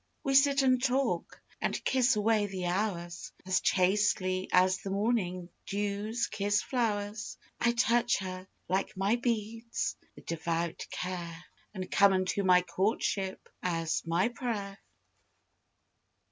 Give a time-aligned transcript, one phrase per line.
[0.23, 6.25] We sit and talk, and kiss away the hours As chastely as the morning dews
[6.25, 7.37] kiss flowers.
[7.59, 11.45] I touch her, like my beads, with devout care,
[11.75, 14.79] And come unto my courtship as my prayer.